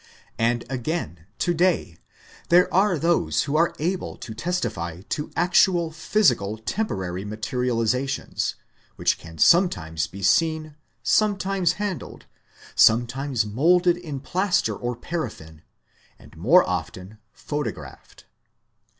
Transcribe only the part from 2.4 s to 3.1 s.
there are